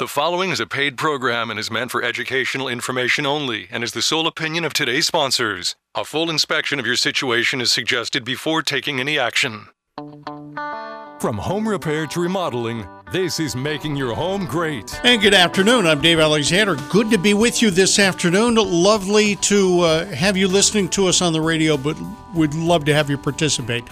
[0.00, 3.92] The following is a paid program and is meant for educational information only and is
[3.92, 5.76] the sole opinion of today's sponsors.
[5.94, 9.66] A full inspection of your situation is suggested before taking any action.
[11.20, 14.98] From home repair to remodeling, this is making your home great.
[15.04, 15.86] And good afternoon.
[15.86, 16.76] I'm Dave Alexander.
[16.88, 18.54] Good to be with you this afternoon.
[18.54, 21.98] Lovely to uh, have you listening to us on the radio, but
[22.34, 23.84] we'd love to have you participate.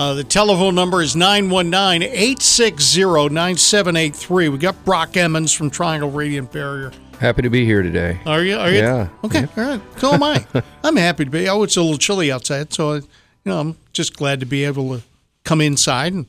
[0.00, 4.48] Uh, the telephone number is 919 860 9783.
[4.48, 6.90] We got Brock Emmons from Triangle Radiant Barrier.
[7.18, 8.18] Happy to be here today.
[8.24, 8.56] Are you?
[8.56, 8.78] Are you?
[8.78, 9.08] Yeah.
[9.22, 9.46] Okay.
[9.58, 9.80] All right.
[9.98, 10.42] So am I.
[10.82, 11.46] I'm happy to be.
[11.50, 13.02] Oh, it's a little chilly outside, so you
[13.44, 15.04] know I'm just glad to be able to
[15.44, 16.24] come inside and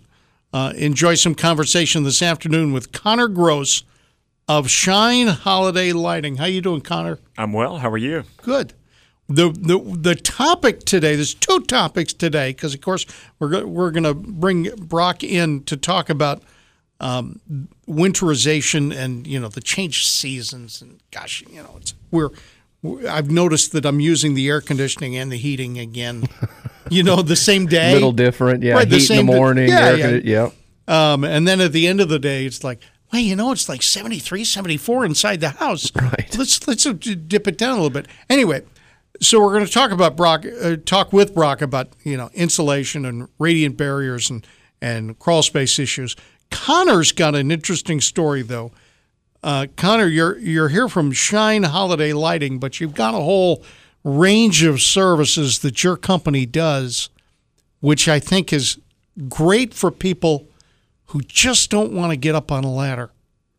[0.52, 3.84] uh, enjoy some conversation this afternoon with Connor Gross
[4.50, 6.36] of Shine Holiday Lighting.
[6.36, 7.20] How you doing, Connor?
[7.38, 7.78] I'm well.
[7.78, 8.26] How are you?
[8.42, 8.74] Good.
[9.34, 11.16] The, the the topic today.
[11.16, 13.06] There's two topics today because of course
[13.40, 16.44] we're go, we're going to bring Brock in to talk about
[17.00, 17.40] um,
[17.88, 22.30] winterization and you know the changed seasons and gosh you know it's we're
[23.08, 26.24] I've noticed that I'm using the air conditioning and the heating again.
[26.90, 27.94] You know, the same day.
[27.94, 28.74] Little different, yeah.
[28.74, 29.70] Right, the Heat in same the di- morning.
[29.70, 30.06] yeah, yeah.
[30.08, 30.54] condi- yep.
[30.90, 32.82] Um, and then at the end of the day, it's like,
[33.14, 35.90] well, you know, it's like 73, 74 inside the house.
[35.96, 36.36] Right.
[36.38, 38.08] Let's let's uh, dip it down a little bit.
[38.30, 38.64] Anyway,
[39.22, 43.06] so we're going to talk about Brock, uh, talk with Brock about you know insulation
[43.06, 44.46] and radiant barriers and
[44.82, 46.16] and crawl space issues.
[46.50, 48.72] Connor's got an interesting story though.
[49.44, 53.64] Uh, Connor, you're you're here from Shine Holiday Lighting, but you've got a whole
[54.04, 57.10] range of services that your company does,
[57.80, 58.80] which I think is
[59.30, 60.48] great for people
[61.08, 63.12] who just don't want to get up on a ladder.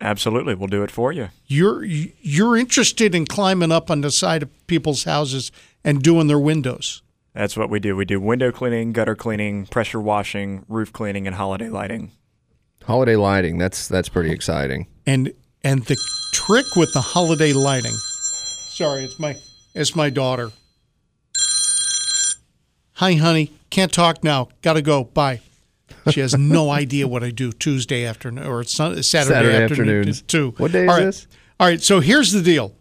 [0.03, 0.57] Absolutely.
[0.57, 1.29] We'll do it for you.
[1.47, 5.53] You're you're interested in climbing up on the side of people's houses
[5.85, 7.03] and doing their windows.
[7.35, 7.97] That's what we do.
[7.97, 12.11] We do window cleaning, gutter cleaning, pressure washing, roof cleaning, and holiday lighting.
[12.83, 13.59] Holiday lighting.
[13.59, 14.89] That's that's pretty exciting.
[15.07, 15.97] And and the
[16.35, 17.93] trick with the holiday lighting.
[17.93, 19.37] Sorry, it's my
[19.73, 20.51] it's my daughter.
[22.95, 23.53] Hi, honey.
[23.71, 24.49] Can't talk now.
[24.63, 25.05] Got to go.
[25.05, 25.41] Bye.
[26.11, 30.23] She has no idea what I do Tuesday afternoon or Saturday, Saturday afternoon afternoons.
[30.23, 30.55] too.
[30.57, 31.05] What day is All right.
[31.05, 31.27] this?
[31.61, 31.81] All right.
[31.81, 32.75] So here's the deal.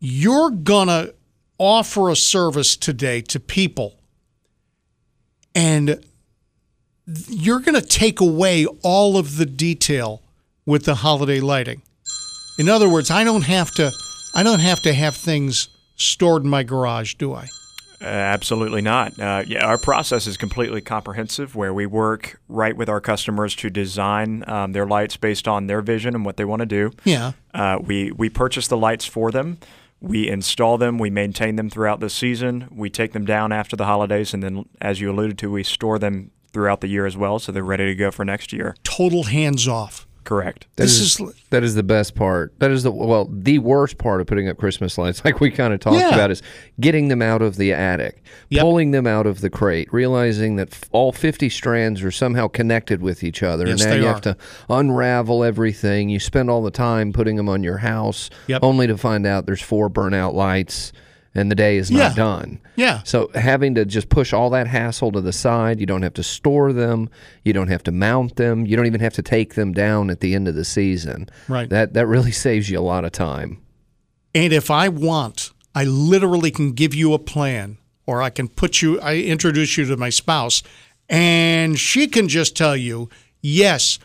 [0.00, 1.10] You're gonna
[1.58, 3.94] offer a service today to people,
[5.54, 6.02] and
[7.28, 10.22] you're going to take away all of the detail
[10.66, 11.82] with the holiday lighting.
[12.58, 13.90] In other words, I don't have to
[14.34, 17.48] I don't have to have things stored in my garage, do I?
[18.02, 19.18] Uh, absolutely not.
[19.18, 23.70] Uh, yeah, our process is completely comprehensive, where we work right with our customers to
[23.70, 26.90] design um, their lights based on their vision and what they want to do.
[27.04, 27.32] Yeah.
[27.54, 29.58] Uh, we we purchase the lights for them.
[30.00, 30.98] We install them.
[30.98, 32.66] We maintain them throughout the season.
[32.72, 36.00] We take them down after the holidays, and then, as you alluded to, we store
[36.00, 38.74] them throughout the year as well, so they're ready to go for next year.
[38.82, 40.06] Total hands off.
[40.24, 40.66] Correct.
[40.76, 42.52] That This is, is- that is the best part.
[42.60, 45.74] That is the well, the worst part of putting up Christmas lights, like we kind
[45.74, 46.14] of talked Yeah.
[46.14, 46.42] about, is
[46.80, 48.62] getting them out of the attic, Yep.
[48.62, 53.02] pulling them out of the crate, realizing that f- all fifty strands are somehow connected
[53.02, 54.12] with each other, Yes, and now they you are.
[54.12, 54.36] have to
[54.68, 56.08] unravel everything.
[56.08, 58.60] You spend all the time putting them on your house, Yep.
[58.62, 60.92] only to find out there's four burnout lights,
[61.34, 62.14] and the day is not Yeah.
[62.14, 62.58] done.
[62.76, 63.00] Yeah.
[63.04, 66.22] So having to just push all that hassle to the side, you don't have to
[66.22, 67.08] store them,
[67.44, 70.20] you don't have to mount them, you don't even have to take them down at
[70.20, 71.28] the end of the season.
[71.48, 71.68] Right.
[71.70, 73.58] That that really saves you a lot of time.
[74.34, 78.82] And if I want, I literally can give you a plan or I can put
[78.82, 80.62] you I introduce you to my spouse
[81.08, 83.08] and she can just tell you,
[83.40, 83.98] "Yes,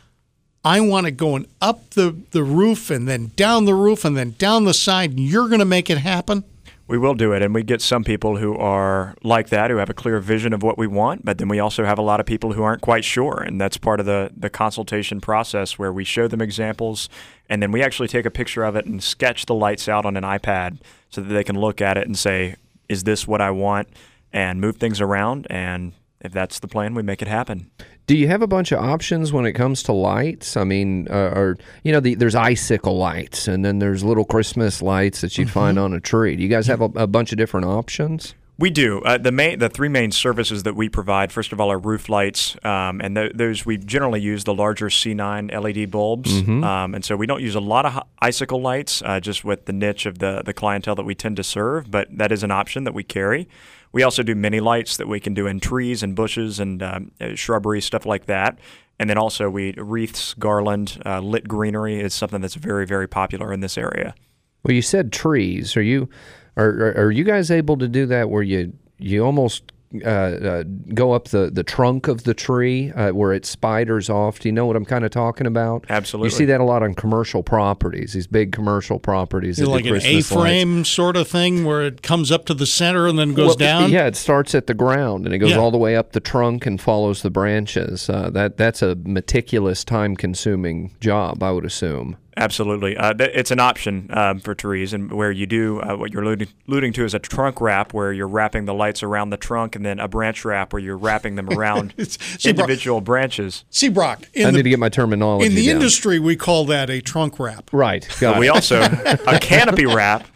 [0.66, 4.36] I want it going up the the roof and then down the roof and then
[4.38, 6.44] down the side and you're going to make it happen."
[6.88, 9.90] We will do it, and we get some people who are like that, who have
[9.90, 11.26] a clear vision of what we want.
[11.26, 13.78] But then we also have a lot of people who aren't quite sure, and that's
[13.78, 17.10] part of the the consultation process where we show them examples,
[17.50, 20.16] and then we actually take a picture of it and sketch the lights out on
[20.16, 22.56] an iPad so that they can look at it and say,
[22.88, 23.90] "Is this what I want?"
[24.32, 25.48] and move things around.
[25.50, 27.70] And if that's the plan, we make it happen.
[28.08, 30.56] Do you have a bunch of options when it comes to lights?
[30.58, 34.82] I mean, uh, or you know, the, there's icicle lights, and then there's little Christmas
[34.82, 36.36] lights that you'd find on a tree.
[36.36, 38.34] Do you guys have a, a bunch of different options?
[38.60, 39.02] We do.
[39.02, 42.10] Uh, the main, the three main services that we provide, first of all, are roof
[42.10, 47.06] lights, um, and th- those we generally use the larger C9 LED bulbs, um, and
[47.06, 50.08] so we don't use a lot of hi- icicle lights, uh, just with the niche
[50.08, 51.92] of the the clientele that we tend to serve.
[51.92, 53.48] But that is an option that we carry.
[53.92, 57.12] We also do mini lights that we can do in trees and bushes and um,
[57.20, 58.60] uh, shrubbery stuff like that.
[59.00, 63.54] And then also we wreaths, garland, uh, lit greenery is something that's very very popular
[63.54, 64.16] in this area.
[64.64, 65.78] Well, you said trees.
[65.78, 66.10] Are you
[66.56, 69.72] are are, are you guys able to do that where you you almost
[70.04, 70.64] uh, uh,
[70.94, 74.40] go up the, the trunk of the tree uh, where it spiders off.
[74.40, 75.86] Do you know what I'm kind of talking about?
[75.90, 76.28] Absolutely.
[76.28, 79.58] You see that a lot on commercial properties, these big commercial properties.
[79.58, 80.32] that like an Christmas lights.
[80.32, 83.56] A-frame sort of thing where it comes up to the center and then goes Well,
[83.56, 83.92] down.
[83.92, 85.58] Yeah, it starts at the ground and it goes Yeah.
[85.60, 88.10] all the way up the trunk and follows the branches.
[88.10, 92.18] Uh, that that's a meticulous, time-consuming job, I would assume.
[92.38, 96.22] Absolutely, uh, it's an option um, for trees, and where you do uh, what you're
[96.22, 99.76] alluding, alluding to is a trunk wrap, where you're wrapping the lights around the trunk,
[99.76, 103.66] and then a branch wrap, where you're wrapping them around See, Brock- individual branches.
[103.72, 105.76] See, Brock, I the, need to get my terminology in the down.
[105.78, 107.72] industry, we call that a trunk wrap.
[107.74, 108.08] Right.
[108.20, 110.28] Got We also a canopy wrap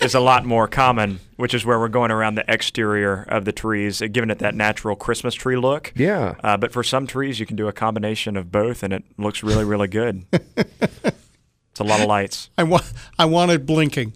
[0.00, 3.52] is a lot more common, which is where we're going around the exterior of the
[3.52, 5.92] trees, uh, giving it that natural Christmas tree look.
[5.94, 6.34] Yeah.
[6.42, 9.42] Uh, but for some trees, you can do a combination of both, and it looks
[9.42, 10.24] really, really good.
[11.72, 12.48] it's a lot of lights.
[12.58, 12.84] I want
[13.18, 14.14] I want it blinking.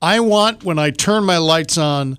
[0.00, 2.18] I want when I turn my lights on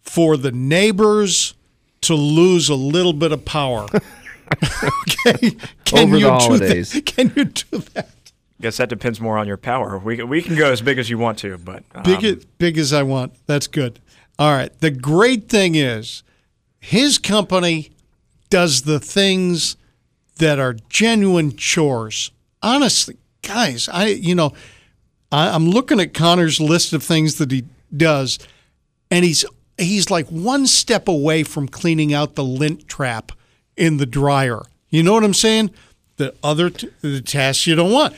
[0.00, 1.54] for the neighbors
[2.02, 3.86] to lose a little bit of power.
[4.54, 5.50] okay,
[5.84, 6.92] can Over the you do holidays.
[6.92, 7.06] that?
[7.06, 8.08] Can you do that?
[8.60, 9.98] guess that depends more on your power.
[9.98, 12.44] We can, we can go as big as you want to, but um, Big as
[12.44, 13.32] big as I want.
[13.46, 14.00] That's good.
[14.38, 14.76] All right.
[14.80, 16.22] The great thing is,
[16.78, 17.90] his company
[18.50, 19.76] does the things
[20.36, 22.32] that are genuine chores.
[22.62, 23.16] Honestly,
[23.50, 24.52] guys, I you know,
[25.32, 27.64] I, I'm looking at Connor's list of things that he
[27.94, 28.38] does,
[29.10, 29.44] and he's
[29.78, 33.32] he's like one step away from cleaning out the lint trap
[33.76, 34.62] in the dryer.
[34.88, 35.70] You know what I'm saying?
[36.16, 38.14] The other t- the tasks you don't want.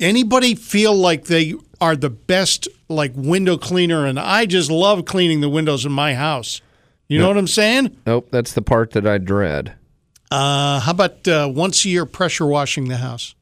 [0.00, 5.40] Anybody feel like they are the best like window cleaner and I just love cleaning
[5.40, 6.60] the windows in my house.
[7.06, 7.96] You know what I'm saying?
[8.06, 9.74] Nope, that's the part that I dread.
[10.30, 13.34] Uh, how about uh, once a year pressure washing the house?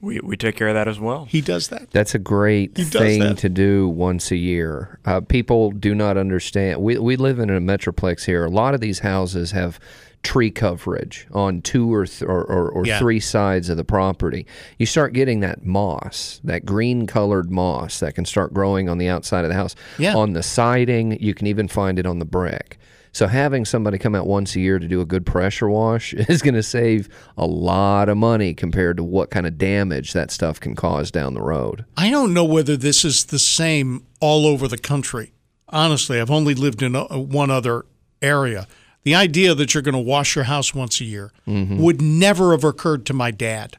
[0.00, 1.24] We, we take care of that as well.
[1.26, 1.90] He does that.
[1.90, 3.38] That's a great thing that.
[3.38, 4.98] to do once a year.
[5.04, 6.80] Uh, people do not understand.
[6.80, 8.44] We, we live in a metroplex here.
[8.44, 9.78] A lot of these houses have
[10.24, 12.98] tree coverage on two or th- or, or, or Yeah.
[12.98, 14.46] three sides of the property.
[14.78, 19.08] You start getting that moss, that green colored moss that can start growing on the
[19.08, 19.76] outside of the house.
[19.96, 20.16] Yeah.
[20.16, 22.78] On the siding, you can even find it on the brick.
[23.18, 26.40] So having somebody come out once a year to do a good pressure wash is
[26.40, 30.60] going to save a lot of money compared to what kind of damage that stuff
[30.60, 31.84] can cause down the road.
[31.96, 35.32] I don't know whether this is the same all over the country.
[35.68, 37.86] Honestly, I've only lived in uh one other
[38.22, 38.68] area.
[39.02, 42.62] The idea that you're going to wash your house once a year would never have
[42.62, 43.78] occurred to my dad.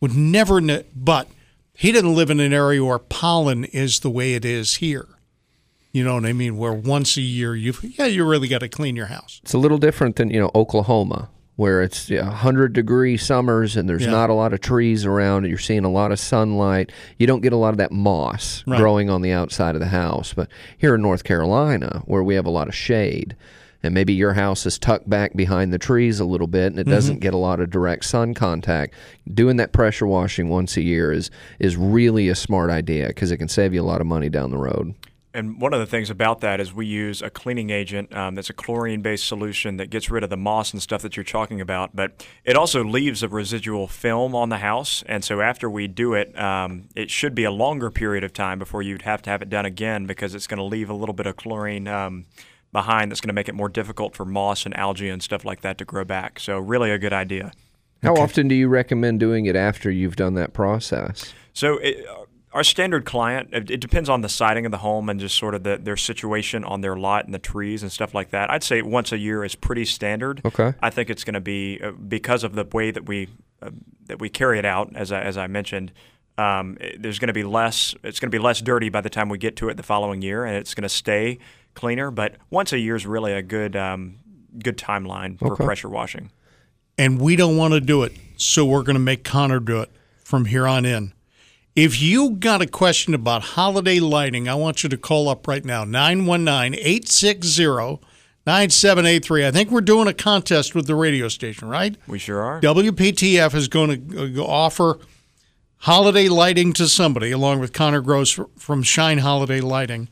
[0.00, 1.26] Would never, ne- but
[1.74, 5.08] he didn't live in an area where pollen is the way it is here.
[5.92, 6.56] You know what I mean?
[6.56, 9.40] Where once a year you, yeah, you really got to clean your house.
[9.42, 13.88] It's a little different than you know Oklahoma, where it's yeah, 100 degree summers and
[13.88, 14.10] there's Yeah.
[14.10, 15.44] not a lot of trees around.
[15.44, 16.90] And you're seeing a lot of sunlight.
[17.18, 18.78] You don't get a lot of that moss Right.
[18.80, 20.32] growing on the outside of the house.
[20.32, 20.48] But
[20.78, 23.36] here in North Carolina, where we have a lot of shade,
[23.82, 26.82] and maybe your house is tucked back behind the trees a little bit, and it
[26.84, 26.94] mm-hmm.
[26.94, 28.94] doesn't get a lot of direct sun contact.
[29.32, 33.36] Doing that pressure washing once a year is is really a smart idea because it
[33.36, 34.94] can save you a lot of money down the road.
[35.34, 38.50] And one of the things about that is we use a cleaning agent um, that's
[38.50, 41.60] a chlorine based solution that gets rid of the moss and stuff that you're talking
[41.60, 45.02] about, but it also leaves a residual film on the house.
[45.06, 48.58] And so after we do it, um, it should be a longer period of time
[48.58, 51.14] before you'd have to have it done again because it's going to leave a little
[51.14, 51.88] bit of chlorine.
[51.88, 52.26] Um,
[52.72, 55.60] Behind that's going to make it more difficult for moss and algae and stuff like
[55.60, 56.40] that to grow back.
[56.40, 57.52] So, really, a good idea.
[58.02, 61.34] How often do you recommend doing it after you've done that process?
[61.52, 62.04] So it,
[62.54, 65.54] our standard client, it, it depends on the siding of the home and just sort
[65.54, 68.50] of the, their situation on their lot and the trees and stuff like that.
[68.50, 70.42] I'd say once a year is pretty standard.
[70.44, 70.74] Okay.
[70.82, 73.28] I think it's going to be uh, because of the way that we
[73.62, 73.70] uh,
[74.06, 75.92] that we carry it out, as I, as I mentioned.
[76.38, 77.94] Um, it- there's going to be less.
[78.02, 80.20] It's going to be less dirty by the time we get to it the following
[80.22, 81.38] year, and it's going to stay
[81.74, 82.10] cleaner.
[82.10, 84.16] But once a year is really a good um,
[84.62, 85.64] good timeline for Okay.
[85.64, 86.30] pressure washing.
[86.98, 89.90] and we don't want to do it, so we're going to make Connor do it
[90.24, 91.12] from here on in.
[91.74, 95.64] If you got a question about holiday lighting, I want you to call up right
[95.64, 97.98] now 919 860
[98.44, 99.46] 9783.
[99.46, 101.96] I think we're doing a contest with the radio station, right?
[102.06, 102.60] We sure are.
[102.60, 104.98] WPTF is going to offer
[105.78, 110.10] holiday lighting to somebody, along with Connor Gross from Shine Holiday Lighting,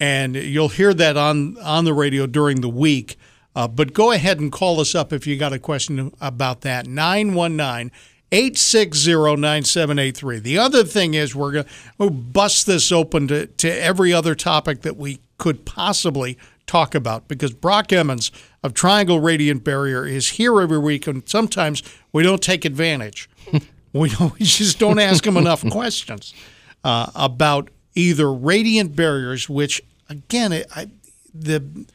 [0.00, 3.18] and you'll hear that on on the radio during the week.
[3.54, 6.86] Uh, but go ahead and call us up if you got a question about that.
[6.86, 7.92] 919
[8.32, 10.38] 860 9783.
[10.40, 14.34] The other thing is, we're going to we'll bust this open to, to every other
[14.34, 20.30] topic that we could possibly talk about because Brock Emmons of Triangle Radiant Barrier is
[20.30, 23.28] here every week, and sometimes we don't take advantage.
[23.92, 26.34] we, don't, we just don't ask him enough questions
[26.82, 30.88] uh, about either radiant barriers, which again, it, I,
[31.32, 31.86] the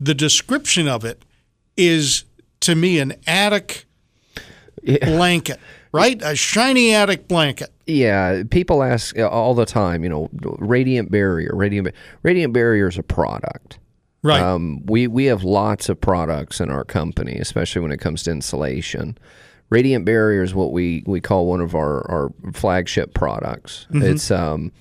[0.00, 1.24] the description of it
[1.76, 2.24] is
[2.60, 3.86] to me an attic
[4.84, 5.58] blanket,
[5.92, 6.20] right?
[6.22, 7.70] A shiny attic blanket.
[7.86, 11.88] Yeah, people ask uh, all the time, you know, radiant barrier, radiant
[12.22, 13.78] radiant barrier is a product.
[14.22, 14.40] Right.
[14.40, 18.30] Um, we we have lots of products in our company, especially when it comes to
[18.30, 19.18] insulation.
[19.70, 23.86] Radiant Barrier is what we, we call one of our, our flagship products.
[23.92, 24.72] It's um,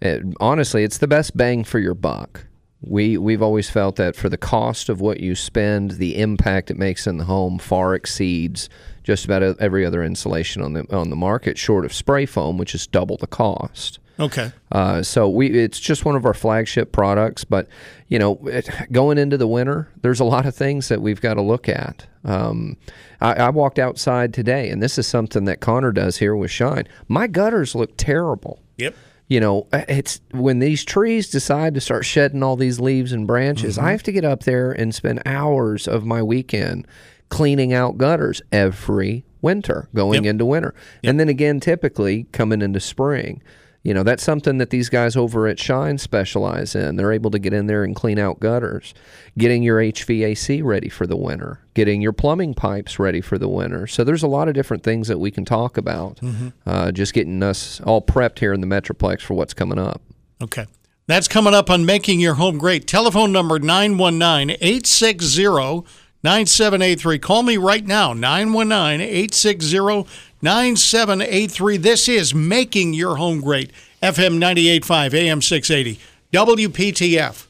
[0.00, 2.46] it, honestly, it's the best bang for your buck.
[2.80, 6.78] We we've always felt that for the cost of what you spend, the impact it
[6.78, 8.68] makes in the home far exceeds
[9.02, 12.74] just about every other insulation on the on the market, short of spray foam, which
[12.74, 13.98] is double the cost.
[14.20, 14.52] Okay.
[14.70, 17.42] Uh, so we it's just one of our flagship products.
[17.42, 17.68] But
[18.08, 21.34] you know, it, going into the winter, there's a lot of things that we've got
[21.34, 22.06] to look at.
[22.24, 22.76] Um,
[23.20, 26.86] I, I walked outside today, and this is something that Connor does here with Shine.
[27.08, 28.60] My gutters look terrible.
[28.76, 28.94] Yep.
[29.28, 33.26] You know, uh, it's when these trees decide to start shedding all these leaves and
[33.26, 33.78] branches.
[33.78, 36.86] I have to get up there and spend hours of my weekend
[37.30, 40.30] cleaning out gutters every winter, going Yep.
[40.30, 43.42] into winter, and then again, typically coming into spring.
[43.82, 46.96] You know, that's something that these guys over at Shine specialize in.
[46.96, 48.92] They're able to get in there and clean out gutters,
[49.38, 53.86] getting your HVAC ready for the winter, getting your plumbing pipes ready for the winter.
[53.86, 56.20] So there's a lot of different things that we can talk about.
[56.66, 60.02] Uh, just getting us all prepped here in the Metroplex for what's coming up.
[60.42, 60.66] Okay.
[61.06, 62.86] That's coming up on Making Your Home Great.
[62.86, 65.86] Telephone number 919 860
[66.22, 67.18] 9783.
[67.18, 70.06] Call me right now, 919 860
[70.42, 71.76] 9783.
[71.78, 73.70] This is Making Your Home Great,
[74.02, 75.98] FM 985, AM 680,
[76.32, 77.46] WPTF.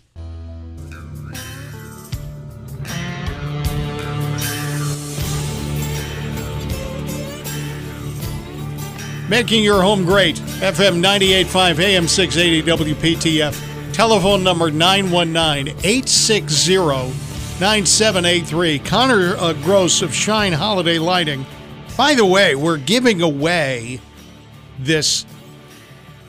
[9.28, 13.92] Making Your Home Great, FM 98.5, AM 680, WPTF.
[13.92, 17.29] Telephone number 919 860
[17.60, 18.78] 9783.
[18.78, 21.44] Connor uh, Gross of Shine Holiday Lighting.
[21.94, 24.00] By the way, we're giving away
[24.78, 25.26] this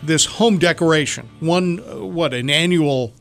[0.03, 1.29] this home decoration.
[1.39, 3.13] One, uh, what, an annual,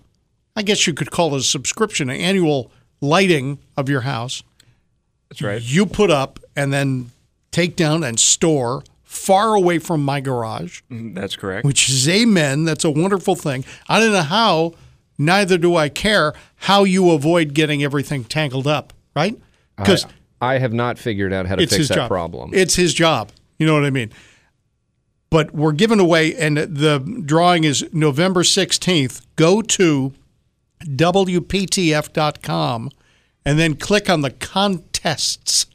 [0.56, 4.42] I guess you could call it a subscription, an annual lighting of your house
[5.28, 5.62] That's right.
[5.62, 7.12] you put up and then
[7.52, 11.64] take down and store far away from my garage, Mm, That's correct.
[11.64, 12.64] which is amen.
[12.64, 13.64] That's a wonderful thing.
[13.88, 14.72] I don't know how,
[15.20, 19.38] neither do I care how you avoid getting everything tangled up, right?
[19.76, 20.06] Because
[20.40, 22.08] I have not figured out how to fix that job.
[22.08, 22.50] problem.
[22.52, 23.30] It's his job.
[23.58, 24.10] You know what I mean?
[25.28, 29.26] But we're giving away, and the drawing is November 16th.
[29.36, 30.12] Go to
[30.82, 32.10] WPTF.com
[33.44, 35.66] and then click on the contests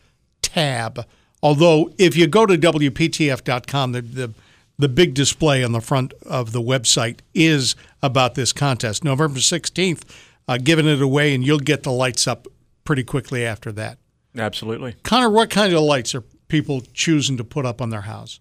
[0.42, 1.06] tab.
[1.42, 4.34] Although, if you go to WPTF.com, the, the,
[4.78, 9.04] the big display on the front of the website is about this contest.
[9.04, 10.04] November 16th,
[10.48, 12.48] uh, giving it away, and you'll get the lights up
[12.84, 13.98] pretty quickly after that.
[14.38, 14.96] Absolutely.
[15.04, 18.40] Connor, what kind of lights are people choosing to put up on their house?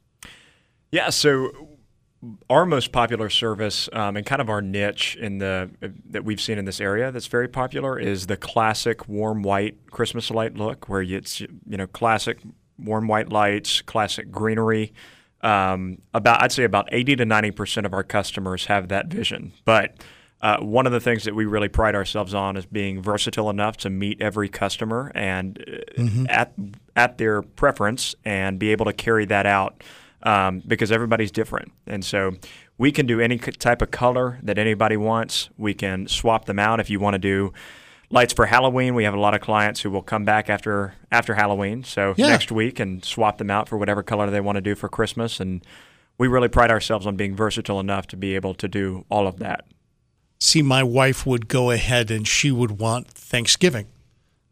[0.91, 1.11] Yeah.
[1.11, 1.69] So
[2.49, 5.71] our most popular service um, and kind of our niche in the
[6.11, 10.31] that we've seen in this area that's very popular is the classic warm white Christmas
[10.31, 12.39] light look, where it's you know classic
[12.79, 14.93] warm white lights, classic greenery.
[15.45, 19.53] Um, about I'd say about 80 to 90 percent of our customers have that vision,
[19.65, 19.95] but
[20.41, 23.79] uh, one of the things that we really pride ourselves on is being versatile enough
[23.79, 25.65] to meet every customer and
[25.99, 26.53] uh, at
[26.97, 29.83] at their preference and be able to carry that out
[30.23, 31.73] um, because everybody's different.
[31.87, 32.33] And so
[32.77, 35.49] we can do any type of color that anybody wants.
[35.57, 37.53] We can swap them out if you want to do
[38.11, 38.95] lights for Halloween.
[38.95, 42.29] We have a lot of clients who will come back after after Halloween, so Yeah.
[42.29, 45.41] next week, and swap them out for whatever color they want to do for Christmas.
[45.41, 45.65] And
[46.19, 49.39] we really pride ourselves on being versatile enough to be able to do all of
[49.39, 49.65] that.
[50.41, 53.87] See, my wife would go ahead and she would want Thanksgiving.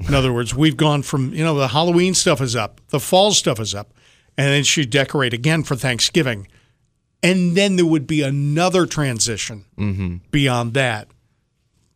[0.08, 3.32] In other words, we've gone from, you know, the Halloween stuff is up, the fall
[3.32, 3.94] stuff is up,
[4.36, 6.48] and then she'd decorate again for Thanksgiving.
[7.22, 10.16] And then there would be another transition mm-hmm.
[10.30, 11.08] beyond that.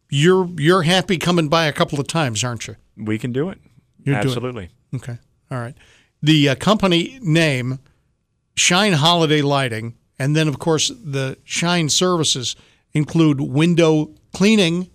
[0.08, 2.76] You're you're happy coming by a couple of times, aren't you?
[2.96, 3.58] We can do it.
[4.04, 4.70] You're doing- Absolutely.
[4.94, 5.18] Okay.
[5.50, 5.74] All right.
[6.22, 7.78] The uh, company name,
[8.56, 12.56] Shine Holiday Lighting, and then, of course, the Shine services
[12.92, 14.90] include window cleaning,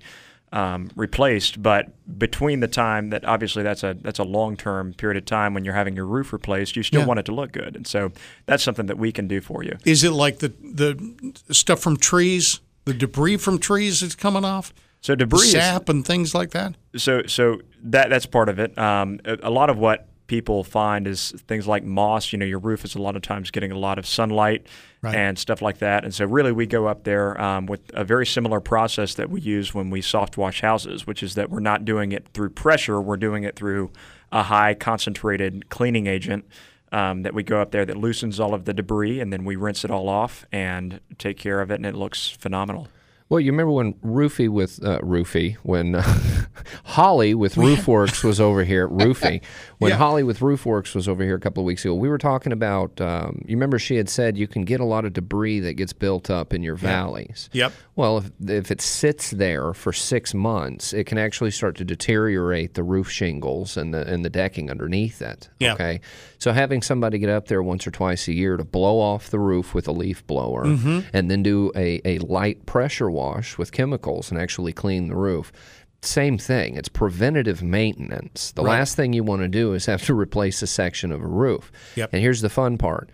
[0.53, 1.63] um, replaced.
[1.63, 5.55] But between the time that obviously that's a that's a long term period of time
[5.55, 7.07] when you're having your roof replaced, you still Yeah.
[7.07, 8.13] want it to look good, and so
[8.47, 9.77] that's something that we can do for you.
[9.85, 14.75] Is it like the the stuff from trees, the debris from trees that's coming off,
[15.01, 16.75] So debris is, sap and things like that?
[16.97, 18.77] so so that that's part of it.
[18.77, 22.33] Um, a, a lot of what people find is things like moss.
[22.33, 24.65] You know, your roof is a lot of times getting a lot of sunlight
[25.03, 25.17] Right.
[25.17, 26.05] and stuff like that.
[26.05, 29.41] And so really, we go up there um, with a very similar process that we
[29.41, 33.01] use when we soft wash houses, which is that we're not doing it through pressure.
[33.01, 33.91] We're doing it through
[34.31, 36.45] a high concentrated cleaning agent.
[36.93, 39.55] Um, that we go up there that loosens all of the debris and then we
[39.55, 42.89] rinse it all off and take care of it and it looks phenomenal.
[43.31, 46.03] Well, you remember when Roofy with uh, Roofy, when uh,
[46.85, 49.41] Holly with Roofworks was over here, Roofy,
[49.79, 49.97] when Yeah.
[49.99, 53.01] Holly with Roofworks was over here a couple of weeks ago, we were talking about.
[53.01, 55.93] Um, you remember she had said you can get a lot of debris that gets
[55.93, 57.49] built up in your valleys.
[57.53, 57.73] Yep.
[57.95, 62.75] Well, if, if it sits there for six months, it can actually start to deteriorate
[62.75, 65.49] the roof shingles and the and the decking underneath it.
[65.61, 65.75] Yeah.
[65.75, 66.01] Okay.
[66.39, 69.39] So having somebody get up there once or twice a year to blow off the
[69.39, 74.31] roof with a leaf blower and then do a, a light pressure wash with chemicals
[74.31, 75.53] and actually clean the roof.
[76.03, 76.77] Same thing.
[76.77, 78.53] It's preventative maintenance.
[78.53, 81.27] The last thing you want to do is have to replace a section of a
[81.27, 81.71] roof.
[81.97, 82.11] Yep.
[82.13, 83.11] And here's the fun part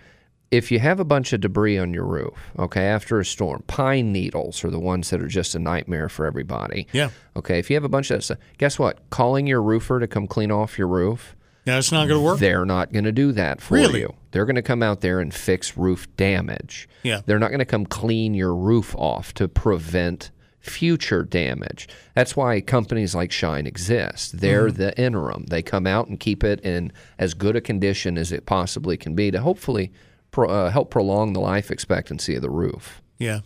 [0.50, 4.12] if you have a bunch of debris on your roof, okay, after a storm, pine
[4.12, 6.86] needles are the ones that are just a nightmare for everybody.
[6.92, 7.10] Yeah.
[7.34, 9.10] Okay, if you have a bunch of that stuff, guess what?
[9.10, 11.35] Calling your roofer to come clean off your roof,
[11.66, 12.38] Yeah, it's not going to work.
[12.38, 14.00] they're not going to do that for Really?
[14.00, 14.14] you.
[14.30, 16.88] They're going to come out there and fix roof damage.
[17.02, 17.22] Yeah.
[17.26, 21.88] They're not going to come clean your roof off to prevent future damage.
[22.14, 24.40] That's why companies like Shine exist.
[24.40, 24.76] They're Mm-hmm.
[24.82, 25.46] the interim.
[25.46, 29.14] They come out and keep it in as good a condition as it possibly can
[29.14, 29.92] be to hopefully
[30.30, 33.00] pro, uh, help prolong the life expectancy of the roof.
[33.18, 33.40] Yeah.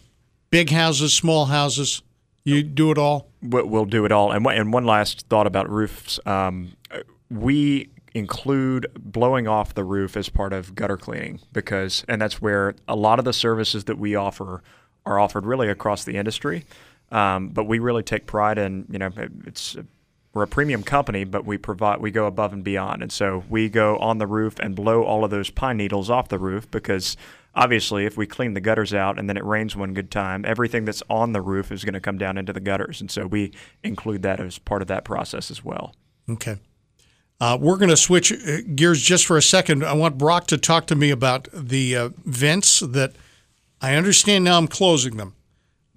[0.51, 2.03] Big houses, small houses,
[2.45, 3.29] you do it all.
[3.43, 4.33] We'll we'll do it all.
[4.33, 6.19] And one, and one last thought about roofs.
[6.27, 6.73] Um,
[7.31, 12.75] we include blowing off the roof as part of gutter cleaning because, and that's where
[12.89, 14.63] a lot of the services that we offer
[15.07, 16.65] are offered really across the industry.
[17.13, 19.11] Um, but we really take pride in, you know,
[19.47, 19.77] it's
[20.33, 23.69] we're a premium company, but we provide we go above and beyond, and so we
[23.69, 27.17] go on the roof and blow all of those pine needles off the roof because
[27.55, 30.85] obviously, if we clean the gutters out and then it rains one good time, everything
[30.85, 33.53] that's on the roof is going to come down into the gutters, and so we
[33.83, 35.95] include that as part of that process as well.
[36.29, 36.59] Okay.
[37.41, 39.83] Uh, we're going to switch uh, gears just for a second.
[39.85, 43.15] I want Brock to talk to me about the uh, vents that
[43.81, 45.35] I understand now I'm closing them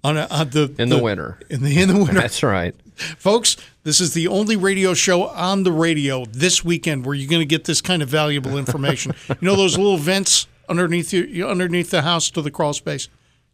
[0.02, 1.38] on, a, on the In the winter.
[1.50, 2.74] In the in the winter, That's right.
[2.96, 3.56] folks.
[3.82, 7.46] This is the only radio show on the radio this weekend where you're going to
[7.46, 9.12] get this kind of valuable information.
[9.28, 13.08] you know those little vents underneath you underneath the house to the crawl space.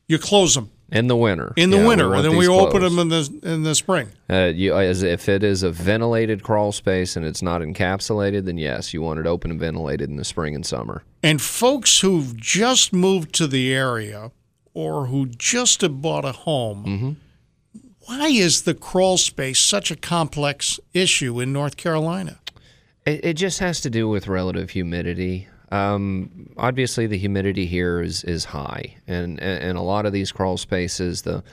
[0.06, 1.52] You close them In the winter.
[1.56, 4.08] in the Yeah, winter, and then we these open them in the in the spring.
[4.28, 8.58] Uh, you, as if it is a ventilated crawl space and it's not encapsulated, then
[8.58, 11.04] yes, you want it open and ventilated in the spring and summer.
[11.22, 14.32] And folks who've just moved to the area
[14.74, 17.18] or who just have bought a home,
[18.06, 22.38] why is the crawl space such a complex issue in North Carolina?
[23.06, 25.46] It, it just has to do with relative humidity.
[25.70, 30.56] Um, obviously, the humidity here is is high, and, and a lot of these crawl
[30.56, 31.44] spaces, the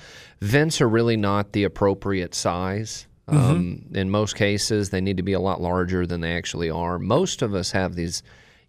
[0.41, 3.05] vents are really not the appropriate size.
[3.29, 6.97] Um, in most cases, they need to be a lot larger than they actually are.
[6.97, 8.23] Most of us have these,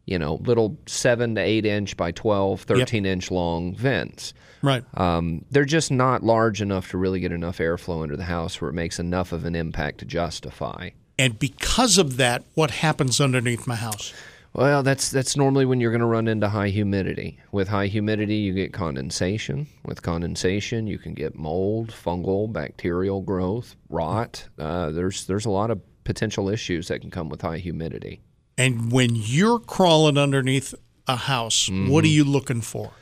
[0.05, 4.35] you know, little seven to eight inch by 12, 13 inch long vents.
[4.61, 4.83] Right.
[4.95, 8.69] Um, they're just not large enough to really get enough airflow into the house where
[8.69, 10.91] it makes enough of an impact to justify.
[11.19, 14.13] And because of that, what happens underneath my house?
[14.55, 17.39] Well, that's that's normally when you're going to run into high humidity.
[17.53, 19.67] With high humidity, you get condensation.
[19.85, 24.49] With condensation, you can get mold, fungal, bacterial growth, rot.
[24.59, 28.21] Uh, there's there's a lot of potential issues that can come with high humidity.
[28.57, 30.75] And when you're crawling underneath
[31.07, 32.93] a house, what are you looking for?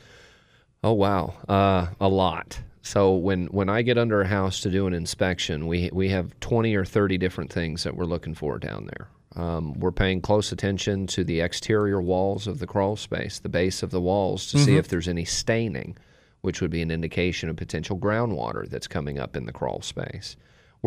[0.83, 2.59] Oh wow, uh, a lot.
[2.81, 6.39] So when when I get under a house to do an inspection, we we have
[6.39, 9.07] twenty or thirty different things that we're looking for down there.
[9.37, 13.83] Um, we're paying close attention to the exterior walls of the crawl space, the base
[13.83, 15.95] of the walls, to see if there's any staining,
[16.41, 20.35] which would be an indication of potential groundwater that's coming up in the crawl space.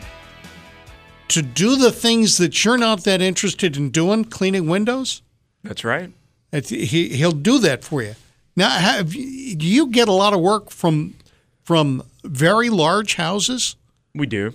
[1.29, 5.23] to do the things that you're not that interested in doing, cleaning windows?
[5.63, 6.11] That's right.
[6.51, 8.13] It's, he he'll do that for you.
[8.55, 11.15] Now, have do you get a lot of work from
[11.63, 13.76] from very large houses?
[14.15, 14.54] We do.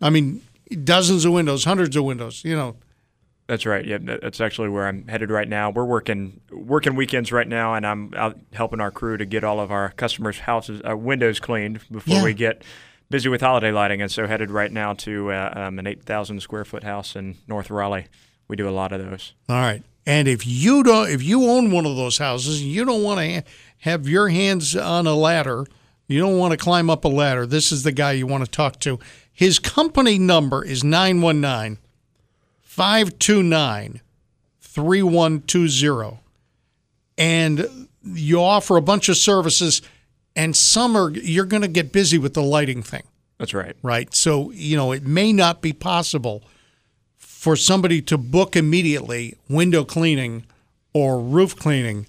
[0.00, 0.42] I mean,
[0.84, 2.42] dozens of windows, hundreds of windows.
[2.44, 2.76] You know,
[3.46, 3.84] That's right.
[3.84, 5.70] Yeah, that's actually where I'm headed right now.
[5.70, 9.58] We're working working weekends right now, and I'm out helping our crew to get all
[9.60, 12.24] of our customers' houses uh, windows cleaned before Yeah.
[12.24, 12.62] we get
[13.10, 14.00] busy with holiday lighting.
[14.00, 17.68] And so headed right now to uh, um, an 8,000 square foot house in North
[17.70, 18.06] Raleigh.
[18.46, 19.32] We do a lot of those.
[19.48, 19.82] All right.
[20.06, 23.42] And if you don't, if you own one of those houses, you don't want to
[23.78, 25.66] have your hands on a ladder.
[26.10, 27.46] You don't want to climb up a ladder.
[27.46, 28.98] This is the guy you want to talk to.
[29.32, 31.78] His company number is 919
[32.62, 34.00] 529
[34.58, 36.18] 3120.
[37.16, 39.82] And you offer a bunch of services,
[40.34, 43.04] and some are, you're going to get busy with the lighting thing
[43.38, 43.76] That's right.
[43.80, 44.12] right?
[44.12, 46.42] So, you know, it may not be possible
[47.18, 50.44] for somebody to book immediately window cleaning
[50.92, 52.08] or roof cleaning,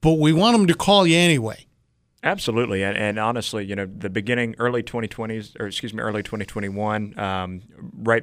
[0.00, 1.66] but we want them to call you anyway.
[2.24, 7.18] Absolutely, and, and honestly, you know, the beginning, early 2020s, or excuse me, early 2021,
[7.18, 7.62] um,
[7.98, 8.22] right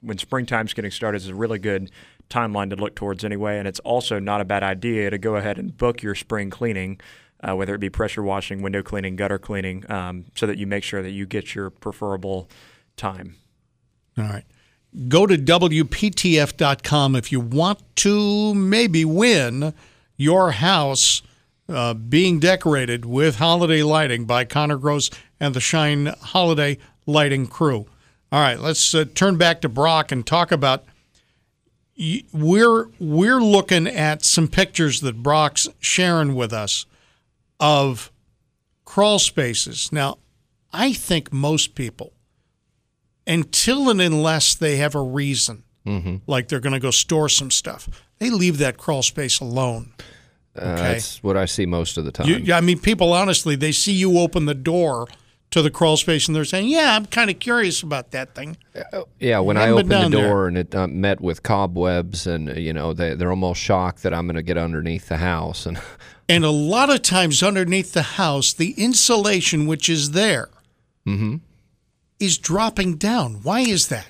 [0.00, 1.90] when springtime's getting started, is a really good
[2.30, 3.58] timeline to look towards anyway.
[3.58, 6.98] And it's also not a bad idea to go ahead and book your spring cleaning,
[7.42, 10.82] uh, whether it be pressure washing, window cleaning, gutter cleaning, um, so that you make
[10.82, 12.48] sure that you get your preferable
[12.96, 13.36] time.
[14.16, 14.44] All right.
[15.08, 19.74] Go to WPTF.com if you want to maybe win
[20.16, 21.20] your house
[21.68, 27.86] uh, being decorated with holiday lighting by Connor Gross and the Shine Holiday Lighting crew.
[28.32, 30.84] All right, let's uh, turn back to Brock and talk about.
[32.32, 36.86] We're we're looking at some pictures that Brock's sharing with us
[37.60, 38.10] of
[38.84, 39.92] crawl spaces.
[39.92, 40.18] Now,
[40.72, 42.12] I think most people
[43.26, 45.62] until and unless they have a reason,
[46.26, 49.92] like they're going to go store some stuff, they leave that crawl space alone.
[50.56, 52.28] Uh, That's what I see most of the time.
[52.28, 55.08] You, I mean, people honestly, they see you open the door
[55.50, 58.56] to the crawl space and they're saying, "Yeah, I'm kind of curious about that thing."
[59.18, 60.28] Yeah, when I opened the down there.
[60.28, 64.02] door and it uh, met with cobwebs, and uh, you know they they're almost shocked
[64.02, 65.80] that I'm going to get underneath the house, and
[66.28, 70.48] And a lot of times, underneath the house, the insulation which is there
[72.18, 73.40] is dropping down.
[73.42, 74.06] Why is that?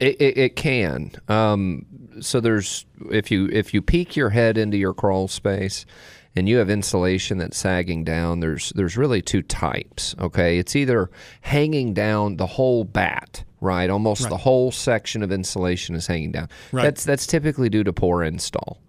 [0.00, 1.12] It, it, it can.
[1.28, 1.86] Um,
[2.20, 5.86] so there's if you if you peek your head into your crawl space,
[6.34, 10.14] and you have insulation that's sagging down, there's there's really two types.
[10.18, 11.10] Okay, it's either
[11.42, 13.88] hanging down the whole batt, right?
[13.90, 16.48] Almost the whole section of insulation is hanging down.
[16.72, 16.82] Right.
[16.82, 18.80] That's that's typically due to poor install.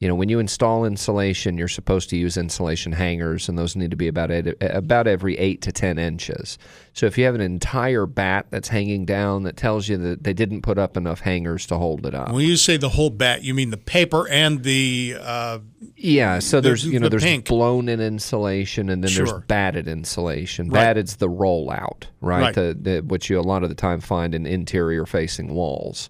[0.00, 3.90] You know, when you install insulation, you're supposed to use insulation hangers, and those need
[3.90, 6.56] to be about eight, about every eight to ten inches.
[6.92, 10.32] So if you have an entire batt that's hanging down, that tells you that they
[10.32, 12.30] didn't put up enough hangers to hold it up.
[12.32, 15.58] When you say the whole batt, you mean the paper and the uh,
[15.96, 17.46] Yeah, so there's you know the there's pink.
[17.48, 19.26] blown in insulation and then Sure.
[19.26, 20.68] there's batted insulation.
[20.68, 20.80] Right.
[20.80, 22.40] Batted's the rollout, right?
[22.42, 22.54] Right.
[22.54, 26.08] The, the which you a lot of the time find in interior facing walls.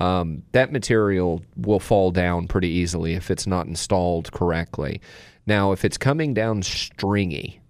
[0.00, 5.00] Um, that material will fall down pretty easily if it's not installed correctly.
[5.46, 7.60] Now, if it's coming down stringy,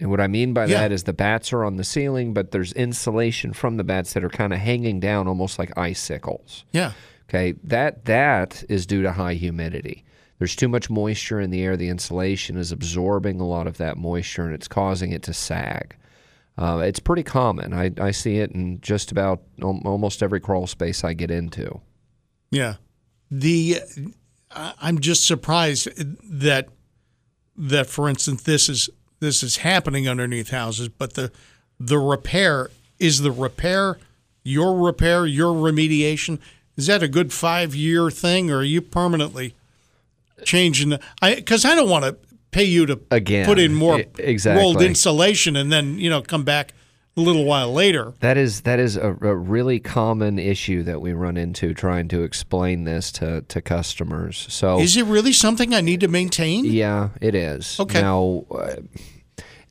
[0.00, 0.80] and what I mean by Yeah.
[0.80, 4.24] that is the batts are on the ceiling, but there's insulation from the batts that
[4.24, 6.64] are kind of hanging down almost like icicles.
[6.72, 6.92] yeah.
[7.28, 10.04] Okay, that that is due to high humidity.
[10.38, 11.74] There's too much moisture in the air.
[11.76, 15.96] The insulation is absorbing a lot of that moisture, and it's causing it to sag.
[16.56, 17.72] Uh, it's pretty common.
[17.72, 21.80] I, I see it in just about almost every crawl space I get into.
[22.50, 22.74] Yeah.
[23.30, 23.80] The
[24.50, 25.88] I- I'm just surprised
[26.40, 26.68] that
[27.56, 28.88] that for instance this is
[29.20, 31.32] this is happening underneath houses, but the
[31.80, 33.98] the repair is the repair
[34.44, 36.38] your repair, your remediation.
[36.76, 39.54] Is that a good five year thing, or are you permanently
[40.44, 41.00] changing the?
[41.22, 42.16] I because I don't want to
[42.54, 44.62] pay you to Again, put in more exactly.
[44.62, 46.72] rolled insulation and then you know come back
[47.16, 48.14] a little while later.
[48.20, 52.22] That is that is a, a really common issue that we run into trying to
[52.22, 54.46] explain this to, to customers.
[54.50, 56.64] So Is it really something I need to maintain?
[56.64, 57.78] Yeah, it is.
[57.78, 58.00] Okay.
[58.00, 58.76] Now, uh,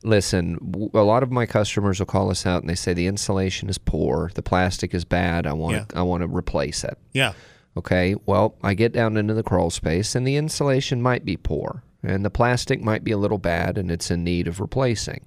[0.04, 3.08] listen, w- a lot of my customers will call us out and they say the
[3.08, 5.46] insulation is poor, the plastic is bad.
[5.46, 6.98] I want to I want to replace it.
[7.14, 7.34] Yeah.
[7.76, 8.16] Okay.
[8.26, 12.24] Well, I get down into the crawl space and the insulation might be poor and
[12.24, 15.26] the plastic might be a little bad and it's in need of replacing.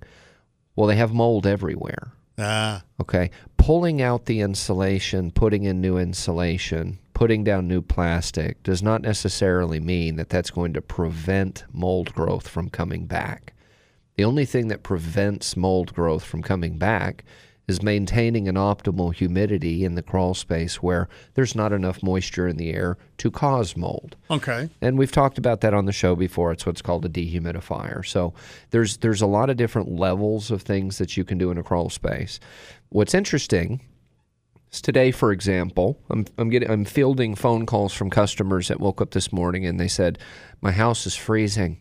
[0.74, 2.12] Well, they have mold everywhere.
[2.38, 2.82] Ah.
[3.00, 3.30] Okay.
[3.56, 9.80] Pulling out the insulation, putting in new insulation, putting down new plastic does not necessarily
[9.80, 13.54] mean that that's going to prevent mold growth from coming back.
[14.16, 17.24] The only thing that prevents mold growth from coming back
[17.68, 22.56] is maintaining an optimal humidity in the crawl space where there's not enough moisture in
[22.56, 24.16] the air to cause mold.
[24.30, 24.68] Okay.
[24.80, 26.52] And we've talked about that on the show before.
[26.52, 28.06] It's what's called a dehumidifier.
[28.06, 28.34] So
[28.70, 31.62] there's there's a lot of different levels of things that you can do in a
[31.62, 32.38] crawl space.
[32.90, 33.80] What's interesting
[34.70, 39.00] is today, for example, I'm I'm getting I'm fielding phone calls from customers that woke
[39.00, 40.20] up this morning and they said,
[40.60, 41.80] My house is freezing.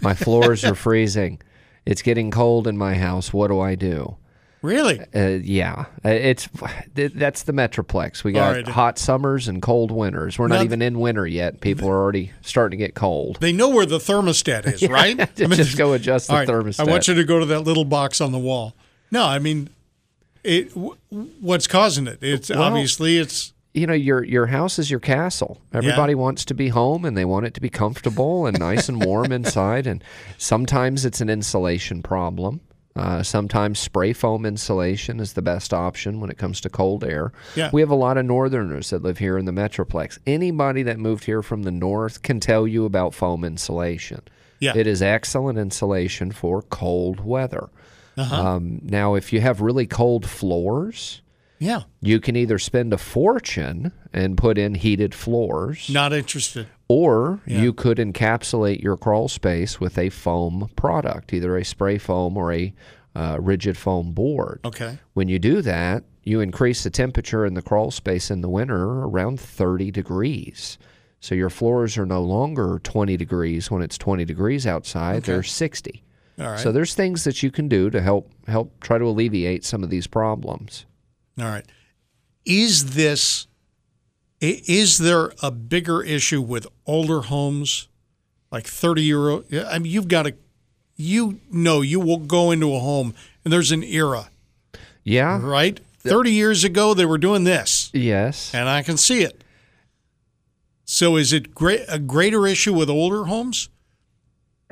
[0.00, 1.40] My floors are freezing.
[1.86, 3.32] It's getting cold in my house.
[3.32, 4.16] What do I do?
[4.62, 5.00] Really?
[5.14, 6.48] Uh, yeah, Uh, it's
[6.94, 8.22] that's the metroplex.
[8.24, 8.68] We got right.
[8.68, 10.38] hot summers and cold winters.
[10.38, 11.60] We're not even in winter yet.
[11.62, 13.38] People are already starting to get cold.
[13.40, 15.16] They know where the thermostat is, right?
[15.36, 16.86] Just go adjust the right, thermostat.
[16.86, 18.74] I want you to go to that little box on the wall.
[19.10, 19.70] No, I mean,
[20.44, 20.74] it.
[20.74, 20.96] w-
[21.40, 22.18] What's causing it?
[22.22, 25.60] It's obviously it's you know, your your house is your castle.
[25.72, 29.02] Everybody wants to be home and they want it to be comfortable and nice and
[29.04, 29.86] warm inside.
[29.86, 30.04] And
[30.38, 32.60] sometimes it's an insulation problem.
[33.00, 37.32] Uh, sometimes spray foam insulation is the best option when it comes to cold air.
[37.56, 37.70] Yeah.
[37.72, 40.18] We have a lot of northerners that live here in the Metroplex.
[40.26, 44.20] Anybody that moved here from the north can tell you about foam insulation.
[44.58, 44.76] Yeah.
[44.76, 47.70] It is excellent insulation for cold weather.
[48.18, 48.36] Uh-huh.
[48.36, 51.22] Um, now, if you have really cold floors,
[51.58, 51.84] yeah.
[52.02, 56.66] you can either spend a fortune and put in heated floors, Not interested.
[56.90, 62.36] Or you could encapsulate your crawl space with a foam product, either a spray foam
[62.36, 62.74] or a
[63.14, 64.58] uh, rigid foam board.
[64.64, 64.98] Okay.
[65.14, 69.04] When you do that, you increase the temperature in the crawl space in the winter
[69.04, 70.78] around 30 degrees.
[71.20, 76.02] So your floors are no longer 20 degrees when it's 20 degrees outside, they're 60.
[76.40, 76.58] All right.
[76.58, 79.90] So there's things that you can do to help help try to alleviate some of
[79.90, 80.86] these problems.
[81.38, 81.66] All right.
[82.44, 83.46] Is this?
[84.40, 87.88] Is there a bigger issue with older homes,
[88.50, 89.52] like thirty year old?
[89.54, 90.34] I mean, you've got to.
[90.96, 94.28] You know, you will go into a home and there's an era,
[95.02, 95.40] Yeah.
[95.42, 95.80] right?
[96.00, 97.90] Thirty years ago, they were doing this.
[97.94, 98.54] Yes.
[98.54, 99.42] and I can see it.
[100.84, 103.68] So is it great a greater issue with older homes?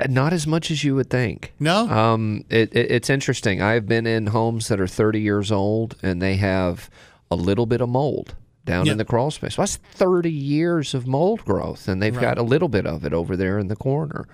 [0.08, 1.52] Not as much as you would think.
[1.58, 1.88] No.
[1.88, 3.60] Um, it, it, it's interesting.
[3.62, 6.88] I've been in homes that are 30 years old and they have
[7.30, 8.34] a little bit of mold
[8.68, 8.92] down Yeah.
[8.92, 9.58] in the crawl space.
[9.58, 13.12] Well, that's 30 years of mold growth, and they've got a little bit of it
[13.12, 14.28] over there in the corner.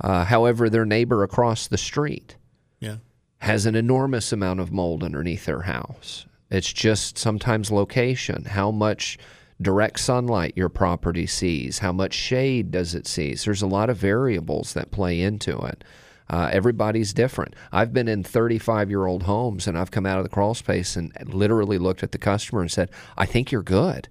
[0.00, 2.36] Uh, however, their neighbor across the street
[2.80, 2.96] yeah.
[3.38, 6.26] has an enormous amount of mold underneath their house.
[6.50, 9.18] It's just sometimes location, how much
[9.60, 13.34] direct sunlight your property sees, how much shade does it see.
[13.34, 15.82] There's a lot of variables that play into it.
[16.30, 17.54] Uh, everybody's different.
[17.72, 20.94] I've been in 35 year old homes and I've come out of the crawl space
[20.96, 24.08] and literally looked at the customer and said, I think you're good.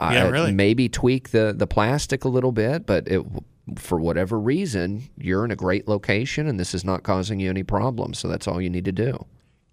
[0.00, 0.52] Yeah, really.
[0.52, 3.24] Maybe tweak the the plastic a little bit, but it
[3.76, 7.62] for whatever reason, you're in a great location and this is not causing you any
[7.62, 8.18] problems.
[8.18, 9.26] So that's all you need to do.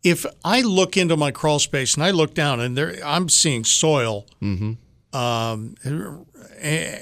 [0.04, 3.64] if I look into my crawl space and I look down and there, I'm seeing
[3.64, 4.26] soil.
[5.14, 5.76] Um,
[6.60, 7.00] eh,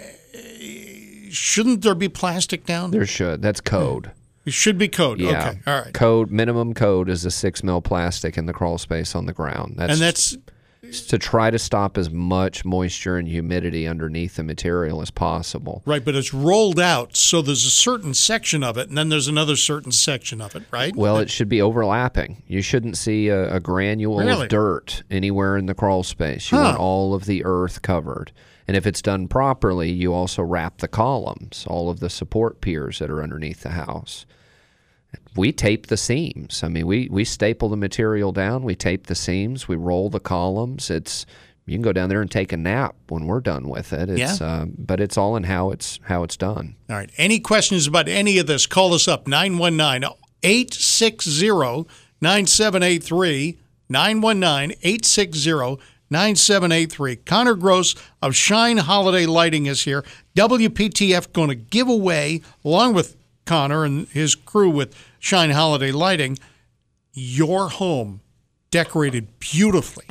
[1.30, 2.92] shouldn't there be plastic down?
[2.92, 3.00] there?
[3.02, 3.42] There should.
[3.42, 4.12] That's code.
[4.48, 5.20] It should be code.
[5.20, 5.50] Yeah.
[5.50, 5.94] Okay, all right.
[5.94, 9.76] Code minimum code is a six mil plastic in the crawl space on the ground.
[9.78, 10.38] That's, and that's
[11.10, 15.82] to try to stop as much moisture and humidity underneath the material as possible.
[15.86, 19.28] right, but it's rolled out, so there's a certain section of it, and then there's
[19.28, 20.96] another certain section of it, right?
[20.96, 22.42] Well, it should be overlapping.
[22.48, 24.44] You shouldn't see a, a granule Really?
[24.44, 26.50] of dirt anywhere in the crawl space.
[26.54, 26.64] You Huh.
[26.64, 28.32] want all of the earth covered.
[28.68, 33.00] And if it's done properly, you also wrap the columns, all of the support piers
[33.00, 34.26] that are underneath the house.
[35.36, 36.64] We tape the seams.
[36.64, 40.20] I mean, we, we staple the material down, we tape the seams, we roll the
[40.20, 40.90] columns.
[40.90, 41.26] It's
[41.66, 44.10] you can go down there and take a nap when we're done with it.
[44.10, 44.46] It's, Yeah.
[44.46, 46.76] uh, but it's all in how it's how it's done.
[46.90, 47.10] All right.
[47.18, 50.10] Any questions about any of this, call us up 919
[50.44, 51.88] 860
[52.22, 53.58] 9783.
[53.90, 55.78] 919 860
[56.10, 57.18] 9783.
[57.18, 60.04] Connor Gross of Shine Holiday Lighting is here.
[60.36, 66.38] WPTF going to give away, along with Connor and his crew with Shine Holiday Lighting,
[67.14, 68.22] your home
[68.70, 70.06] decorated beautifully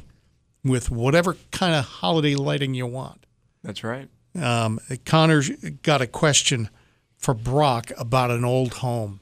[0.65, 3.27] with whatever kind of holiday lighting you want.
[3.63, 4.09] That's right.
[4.35, 5.51] Um, Connor's
[5.83, 6.69] got a question
[7.17, 9.21] for Brock about an old home.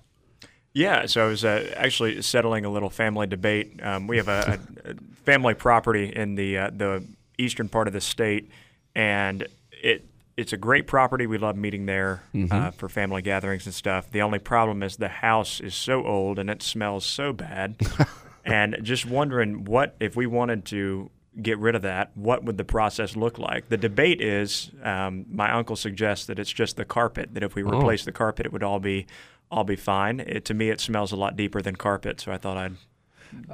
[0.74, 3.78] Yeah, so I was uh, actually settling a little family debate.
[3.80, 7.04] Um, we have a, a, family property in the uh, the
[7.38, 8.50] eastern part of the state,
[8.94, 10.04] and it
[10.37, 11.28] it's a great property.
[11.28, 14.10] We love meeting there uh, for family gatherings and stuff.
[14.10, 17.76] The only problem is the house is so old and it smells so bad,
[18.44, 21.08] and just wondering what if we wanted to
[21.40, 23.68] get rid of that, what would the process look like?
[23.68, 27.34] The debate is um, my uncle suggests that it's just the carpet.
[27.34, 29.06] That if we replace the carpet, it would all be
[29.50, 30.20] all be fine.
[30.20, 32.76] It, to me, it smells a lot deeper than carpet, so I thought I'd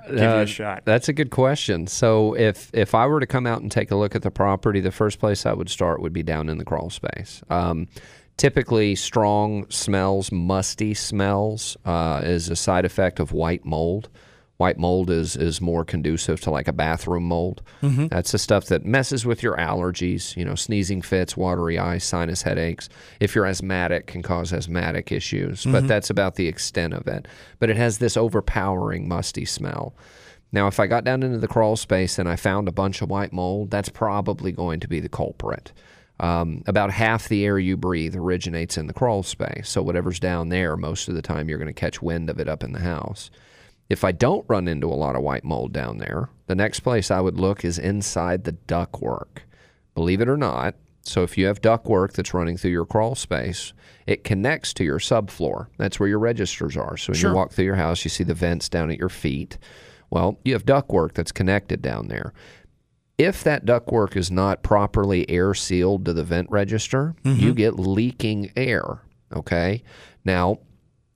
[0.08, 0.82] give you Uh, a shot.
[0.84, 1.86] That's a good question.
[1.86, 4.80] So if if I were to come out and take a look at the property,
[4.80, 7.42] the first place I would start would be down in the crawl space.
[7.50, 7.88] Um,
[8.36, 14.08] typically, strong smells, musty smells, uh, is a side effect of white mold.
[14.60, 17.62] White mold is is more conducive to like a bathroom mold.
[18.08, 20.36] That's the stuff that messes with your allergies.
[20.36, 22.90] You know, sneezing fits, watery eyes, sinus headaches.
[23.20, 25.64] If you're asthmatic, can cause asthmatic issues.
[25.64, 27.26] But that's about the extent of it.
[27.58, 29.94] But it has this overpowering musty smell.
[30.52, 33.08] Now, if I got down into the crawl space and I found a bunch of
[33.08, 35.72] white mold, that's probably going to be the culprit.
[36.18, 39.70] Um, about half the air you breathe originates in the crawl space.
[39.70, 42.46] So, whatever's down there, most of the time you're going to catch wind of it
[42.46, 43.30] up in the house.
[43.90, 47.10] If I don't run into a lot of white mold down there, the next place
[47.10, 49.40] I would look is inside the ductwork.
[49.94, 53.72] Believe it or not, so if you have ductwork that's running through your crawl space,
[54.06, 55.66] it connects to your subfloor.
[55.76, 56.96] That's where your registers are.
[56.96, 57.30] So when Sure.
[57.30, 59.58] you walk through your house, you see the vents down at your feet.
[60.08, 62.32] Well, you have ductwork that's connected down there.
[63.18, 67.52] If that ductwork is not properly air sealed to the vent register, you mm-hmm.
[67.52, 69.02] get leaking air.
[69.34, 69.82] Okay.
[70.24, 70.58] Now,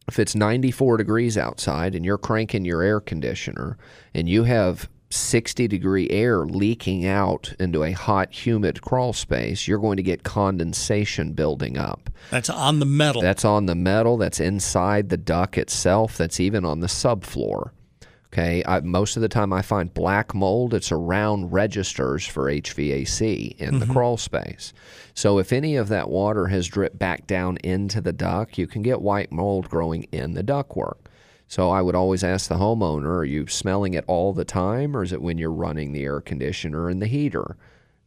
[0.08, 3.78] if it's 94 degrees outside and you're cranking your air conditioner
[4.14, 9.78] and you have 60 degree air leaking out into a hot, humid crawl space, you're
[9.78, 12.10] going to get condensation building up.
[12.30, 13.22] That's on the metal.
[13.22, 17.70] That's on the metal, that's inside the duct itself, that's even on the subfloor.
[18.34, 23.56] Okay, I, most of the time I find black mold, it's around registers for HVAC
[23.58, 23.92] in the mm-hmm.
[23.92, 24.72] crawl space.
[25.14, 28.82] So if any of that water has dripped back down into the duct, you can
[28.82, 30.96] get white mold growing in the ductwork.
[31.46, 35.04] So I would always ask the homeowner, are you smelling it all the time or
[35.04, 37.56] is it when you're running the air conditioner and the heater?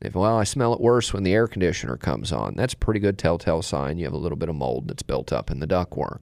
[0.01, 2.55] If well, I smell it worse when the air conditioner comes on.
[2.55, 5.31] That's a pretty good telltale sign you have a little bit of mold that's built
[5.31, 6.19] up in the ductwork.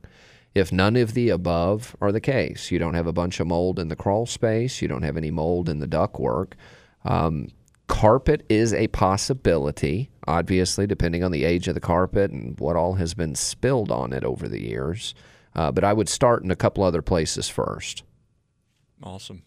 [0.55, 3.77] If none of the above are the case, you don't have a bunch of mold
[3.77, 6.53] in the crawl space, you don't have any mold in the ductwork.
[7.03, 7.49] Um,
[7.87, 12.93] carpet is a possibility, obviously, depending on the age of the carpet and what all
[12.93, 15.13] has been spilled on it over the years.
[15.53, 18.03] Uh, but I would start in a couple other places first.
[19.03, 19.43] Awesome.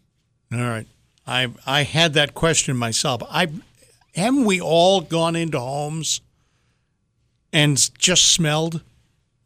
[0.52, 0.86] All right.
[1.26, 3.22] I I had that question myself.
[3.30, 3.48] I
[4.14, 6.20] haven't we all gone into homes
[7.52, 8.82] and just smelled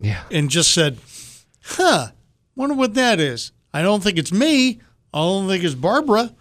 [0.01, 0.23] Yeah.
[0.31, 0.99] and just said,
[1.63, 2.09] "Huh,
[2.57, 4.81] wonder what that is." I don't think it's me.
[5.15, 6.33] I don't think it's Barbara.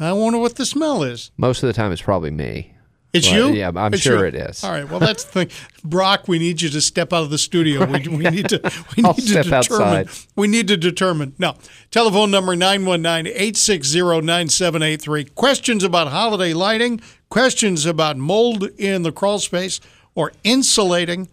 [0.00, 1.30] I wonder what the smell is.
[1.36, 2.72] Most of the time, it's probably me.
[3.12, 3.56] It's Well, you?
[3.56, 4.24] yeah, I'm It's sure you.
[4.26, 4.62] it is.
[4.62, 4.88] All right.
[4.88, 5.50] Well, that's the thing.
[5.82, 7.84] Brock, we need you to step out of the studio.
[7.90, 8.60] We, we need to
[8.96, 9.54] we need to step determine.
[9.54, 10.08] outside.
[10.36, 11.34] We need to determine.
[11.38, 11.56] No.
[11.90, 15.34] Telephone number 919-860-9783.
[15.34, 17.00] Questions about holiday lighting,
[17.30, 19.80] questions about mold in the crawl space
[20.14, 21.28] or insulating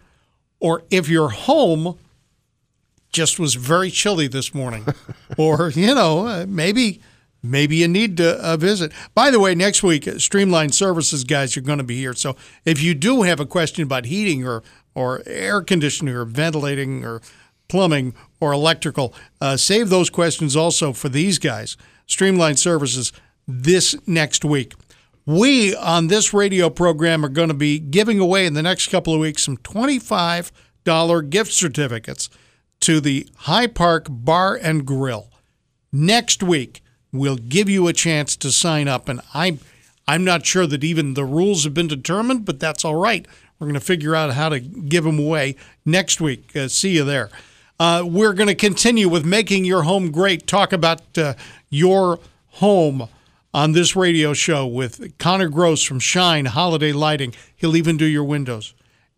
[0.60, 1.98] or if your home
[3.12, 4.86] just was very chilly this morning,
[5.38, 7.00] or you know uh, maybe
[7.42, 8.92] maybe you need to uh, visit.
[9.14, 12.36] By the way, next week uh, Streamline Services guys are going to be here, so
[12.64, 14.62] if you do have a question about heating or
[14.94, 17.20] or air conditioning or ventilating or
[17.68, 21.76] plumbing or electrical, uh, save those questions also for these guys.
[22.06, 23.12] Streamline Services
[23.46, 24.74] this next week.
[25.24, 29.12] We on this radio program are going to be giving away in the next couple
[29.12, 32.30] of weeks some $25 gift certificates
[32.80, 35.30] to the High Park Bar and Grill.
[35.92, 39.60] Next week, we'll give you a chance to sign up, and I'm
[40.08, 43.26] I'm not sure that even the rules have been determined, but that's all right.
[43.58, 46.54] We're going to figure out how to give them away next week.
[46.54, 47.30] Uh, see you there.
[47.80, 50.46] Uh, we're going to continue with making your home great.
[50.46, 51.34] Talk about uh,
[51.70, 53.08] your home
[53.52, 57.34] on this radio show with Connor Gross from Shine Holiday Lighting.
[57.56, 58.74] He'll even do your windows.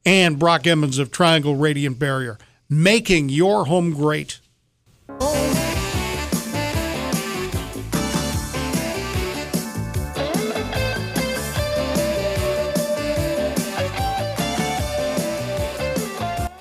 [0.07, 2.39] And Brock Emmons of Triangle Radiant Barrier.
[2.71, 4.41] Making your home great.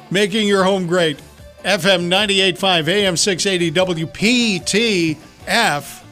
[0.09, 1.17] Making your home great.
[1.65, 6.03] FM 98.5, AM 680, WPTF.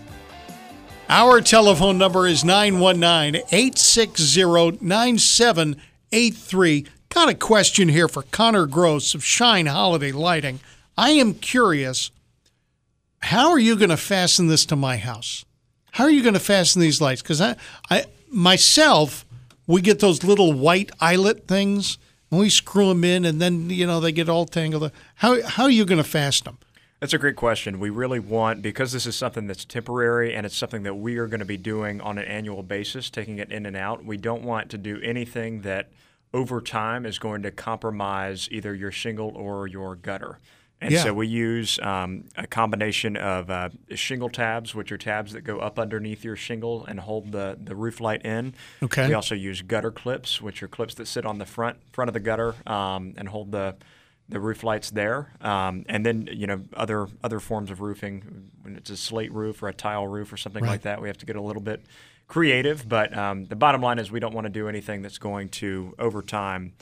[1.07, 6.85] Our telephone number is 919 860 9783.
[7.15, 10.59] Got a question here for Connor Gross of Shine Holiday Lighting.
[10.97, 12.11] I am curious
[13.19, 15.45] how are you going to fasten this to my house?
[15.93, 17.21] How are you going to fasten these lights?
[17.21, 17.55] Because I,
[17.89, 19.25] I, myself,
[19.65, 21.97] we get those little white eyelet things
[22.31, 24.91] and we screw them in and then, you know, they get all tangled.
[25.15, 26.57] How, how are you going to fasten them?
[26.99, 27.79] That's a great question.
[27.79, 31.27] We really want, because this is something that's temporary and it's something that we are
[31.27, 34.43] going to be doing on an annual basis, taking it in and out, we don't
[34.43, 35.87] want to do anything that
[36.33, 40.39] over time is going to compromise either your shingle or your gutter.
[40.81, 41.03] And Yeah.
[41.03, 45.59] so we use um, a combination of uh, shingle tabs, which are tabs that go
[45.59, 48.53] up underneath your shingle and hold the, the roof light in.
[48.83, 49.07] Okay.
[49.07, 52.13] We also use gutter clips, which are clips that sit on the front front of
[52.13, 53.75] the gutter um, and hold the
[54.27, 55.31] the roof lights there.
[55.39, 59.63] Um, and then you know other other forms of roofing, when it's a slate roof
[59.63, 60.71] or a tile roof or something Right.
[60.71, 61.85] like that, we have to get a little bit
[62.27, 62.87] creative.
[62.87, 65.95] But um, the bottom line is we don't want to do anything that's going to
[65.99, 66.73] over time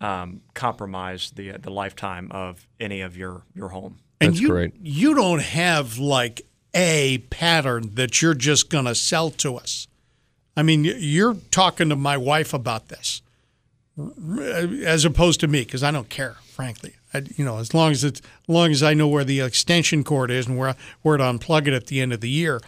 [0.00, 3.98] um, compromise the the lifetime of any of your your home.
[4.20, 4.74] And That's you, great.
[4.80, 6.42] You don't have like
[6.74, 9.86] a pattern that you're just going to sell to us.
[10.56, 13.22] I mean, you're talking to my wife about this,
[14.84, 16.94] as opposed to me, because I don't care, frankly.
[17.14, 20.02] I, you know, as long as it's, as long as I know where the extension
[20.02, 22.60] cord is and where where to unplug it at the end of the year.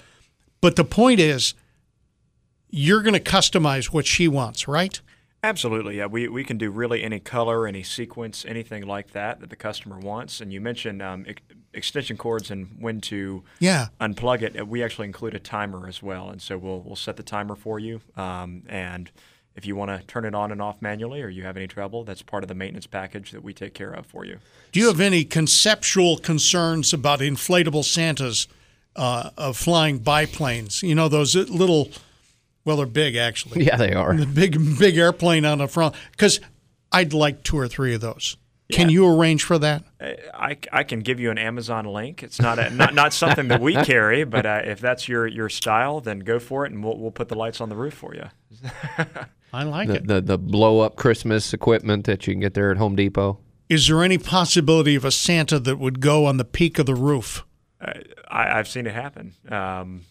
[0.60, 1.54] But the point is,
[2.70, 5.00] you're going to customize what she wants, right?
[5.42, 6.06] Absolutely, yeah.
[6.06, 9.98] We, we can do really any color, any sequence, anything like that that the customer
[9.98, 10.40] wants.
[10.40, 11.40] And you mentioned um, ex-
[11.72, 13.86] extension cords and when to Yeah.
[14.00, 14.68] unplug it.
[14.68, 17.78] We actually include a timer as well, and so we'll we'll set the timer for
[17.78, 18.02] you.
[18.16, 19.10] Um, and
[19.56, 22.04] if you want to turn it on and off manually, or you have any trouble,
[22.04, 24.38] that's part of the maintenance package that we take care of for you.
[24.72, 28.46] Do you have any conceptual concerns about inflatable Santas
[28.94, 30.82] uh, of flying biplanes?
[30.82, 31.88] You know those little,
[32.70, 33.64] well, they're big actually.
[33.64, 34.14] Yeah, they are.
[34.16, 35.94] The big, big airplane on the front.
[36.12, 36.40] Because
[36.92, 38.36] I'd like two or three of those.
[38.72, 39.82] Can you arrange for that?
[40.00, 42.22] Uh, I, I can give you an Amazon link.
[42.22, 45.48] It's not a, not not something that we carry, but uh, if that's your, your
[45.48, 48.14] style, then go for it, and we'll we'll put the lights on the roof for
[48.14, 48.26] you.
[49.52, 50.06] I like The, it.
[50.06, 53.40] the the blow up Christmas equipment that you can get there at Home Depot.
[53.68, 56.94] Is there any possibility of a Santa that would go on the peak of the
[56.94, 57.44] roof?
[57.80, 57.92] Uh,
[58.28, 59.34] I, I've seen it happen.
[59.48, 60.02] Um,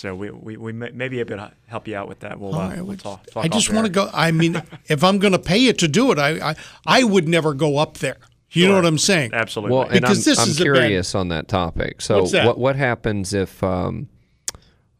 [0.00, 2.40] so we, we, we may, may be able to help you out with that.
[2.40, 4.08] We'll, uh, right, we'll well, talk, talk I just want to go.
[4.14, 7.28] I mean, if I'm going to pay you to do it, I, I I would
[7.28, 8.16] never go up there.
[8.52, 9.34] You know what I'm saying?
[9.34, 9.76] Absolutely.
[9.76, 12.00] Well, and Because I'm, this I'm is a bad- curious on that topic.
[12.00, 12.46] So, What's that?
[12.46, 14.08] what what happens if um,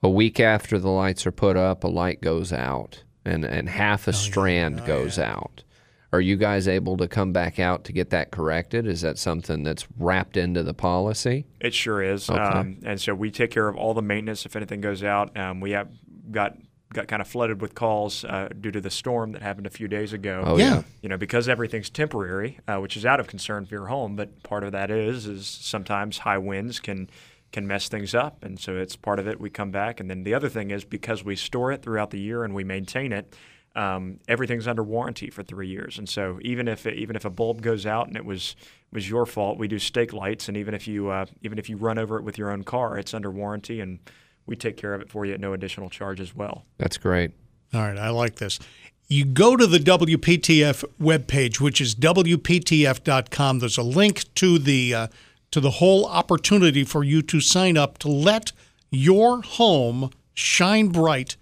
[0.02, 4.06] a week after the lights are put up, a light goes out and and half
[4.06, 5.64] Oh, a strand goes out?
[6.12, 8.86] Are you guys able to come back out to get that corrected?
[8.86, 11.46] Is that something that's wrapped into the policy?
[11.60, 12.28] It sure is.
[12.28, 12.40] Okay.
[12.40, 15.36] Um, and so we take care of all the maintenance if anything goes out.
[15.38, 15.88] Um, we have
[16.32, 16.56] got
[16.92, 19.86] got kind of flooded with calls uh, due to the storm that happened a few
[19.86, 20.42] days ago.
[20.44, 20.64] Oh, Yeah.
[20.74, 20.82] yeah.
[21.02, 24.42] You know, because everything's temporary, uh, which is out of concern for your home, but
[24.42, 27.08] part of that is is sometimes high winds can
[27.52, 29.40] can mess things up, and so it's part of it.
[29.40, 32.18] We come back, and then the other thing is because we store it throughout the
[32.20, 33.36] year and we maintain it.
[33.76, 37.30] Um, everything's under warranty for three years, and so even if it, even if a
[37.30, 38.56] bulb goes out and it was
[38.92, 41.76] was your fault, we do stake lights, and even if you uh, even if you
[41.76, 44.00] run over it with your own car, it's under warranty, and
[44.46, 46.64] we take care of it for you at no additional charge as well.
[46.78, 47.30] That's great.
[47.72, 48.58] All right, I like this.
[49.06, 53.58] You go to the WPTF webpage, which is WPTF.com.
[53.58, 55.06] There's a link to the uh,
[55.50, 58.52] to the whole opportunity for you to sign up to let
[58.90, 61.36] your home shine bright.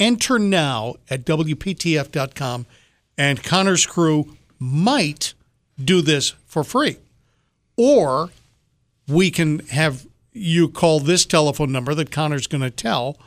[0.00, 2.66] Enter now at WPTF.com,
[3.18, 5.34] and Connor's crew might
[5.82, 6.96] do this for free.
[7.76, 8.30] Or
[9.06, 13.18] we can have you call this telephone number that Connor's going to tell,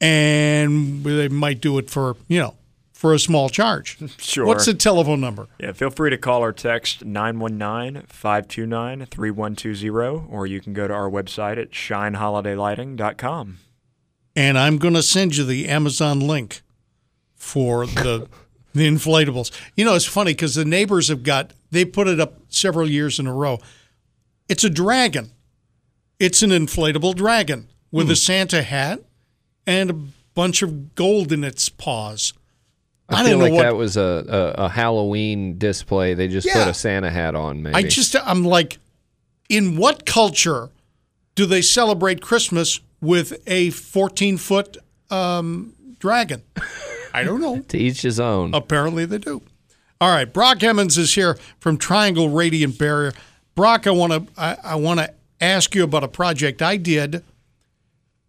[0.00, 2.54] and they might do it for, you know,
[2.92, 3.98] for a small charge.
[4.18, 4.46] Sure.
[4.46, 5.48] What's the telephone number?
[5.58, 10.94] Yeah, feel free to call or text 919 529 3120, or you can go to
[10.94, 13.58] our website at shineholidaylighting.com.
[14.38, 16.62] And I'm going to send you the Amazon link
[17.34, 18.28] for the
[18.72, 19.50] the inflatables.
[19.74, 23.18] You know, it's funny because the neighbors have got they put it up several years
[23.18, 23.58] in a row.
[24.48, 25.32] It's a dragon.
[26.20, 28.14] It's an inflatable dragon with a hmm.
[28.14, 29.00] Santa hat
[29.66, 29.94] and a
[30.34, 32.32] bunch of gold in its paws.
[33.08, 36.14] I, I feel don't know like what that was a, a, a Halloween display.
[36.14, 37.74] They just put a Santa hat on, maybe.
[37.74, 38.78] I just I'm like,
[39.48, 40.70] in what culture
[41.34, 44.76] do they celebrate Christmas with a 14 foot
[45.10, 46.42] um, dragon?
[47.14, 47.60] I don't know.
[47.68, 48.54] to each his own.
[48.54, 49.42] Apparently they do.
[50.00, 53.12] All right, Brock Emmons is here from Triangle Radiant Barrier.
[53.56, 57.24] Brock, I want to I, I want to ask you about a project I did,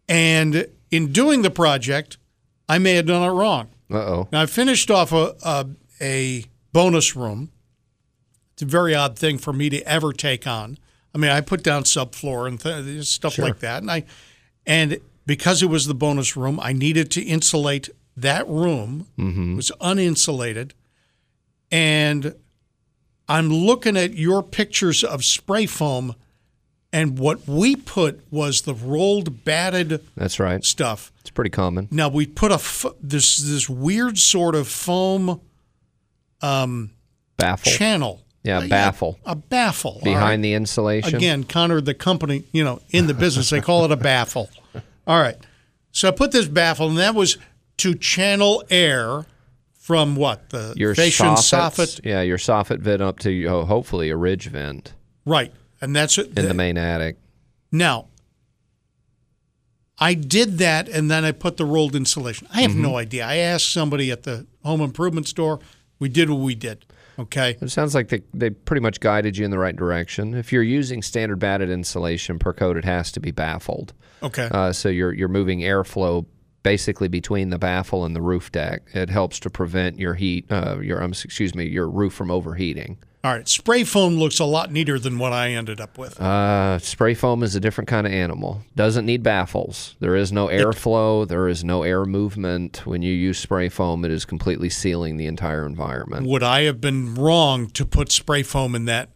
[0.08, 2.18] and in doing the project,
[2.68, 3.70] I may have done it wrong.
[3.92, 4.28] Uh oh.
[4.32, 5.68] Now I finished off a, a
[6.02, 7.52] a bonus room.
[8.54, 10.80] It's a very odd thing for me to ever take on.
[11.14, 14.06] I mean, I put down subfloor and th- stuff like that, and I
[14.70, 19.08] and because it was the bonus room, I needed to insulate that room.
[19.18, 20.72] It was uninsulated,
[21.72, 22.36] and
[23.28, 26.16] I'm looking at your pictures of spray foam,
[26.92, 30.64] and what we put was the rolled batted That's right.
[30.66, 31.12] stuff.
[31.22, 31.88] It's pretty common.
[31.92, 35.40] Now we put a f- this this weird sort of foam
[36.42, 37.72] Baffle.
[37.72, 38.22] channel.
[38.44, 39.20] Yeah, Uh, baffle.
[39.26, 40.42] A baffle Behind right?
[40.42, 41.16] the insulation.
[41.16, 44.50] Again, Connor, the company, you know, in the business, they call it a baffle.
[45.10, 45.36] All right.
[45.91, 47.38] So I put this baffle, and that was
[47.78, 49.26] to channel air
[49.74, 54.47] from what the your soffit, Yeah, your soffit vent up to oh, hopefully a ridge
[54.47, 54.93] vent
[55.26, 55.51] right?
[55.82, 56.38] And that's it.
[56.38, 57.18] in the main attic.
[57.72, 58.05] Now,
[59.97, 62.47] I did that, and then I put the rolled insulation.
[62.53, 62.82] I have Mm-hmm.
[62.82, 63.26] no idea.
[63.26, 65.60] I asked somebody at the home improvement store.
[65.99, 66.86] We did what we did.
[67.20, 67.58] Okay.
[67.62, 70.34] It sounds like they, they pretty much guided you in the right direction.
[70.34, 73.94] If you're using standard batted insulation per code, it has to be baffled.
[74.24, 74.48] Okay.
[74.50, 76.26] Uh, so you're you're moving airflow
[76.64, 78.84] basically between the baffle and the roof deck.
[78.94, 82.98] It helps to prevent your heat, uh, your um, excuse me, your roof from overheating.
[83.22, 83.48] All right.
[83.48, 86.22] Spray foam looks a lot neater than what I ended up with.
[86.22, 88.62] Uh, spray foam is a different kind of animal.
[88.78, 89.96] Doesn't need baffles.
[90.00, 91.28] There is no airflow.
[91.28, 92.86] There is no air movement.
[92.86, 96.28] When you use spray foam, it is completely sealing the entire environment.
[96.28, 99.10] Would I have been wrong to put spray foam in that